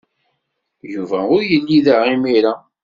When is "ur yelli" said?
1.35-1.79